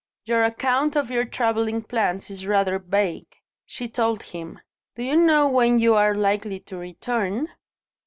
[0.25, 3.27] "Your account of your travelling plans is rather vague,"
[3.67, 4.59] she told him.
[4.95, 7.49] "Do you know when you are likely to return?"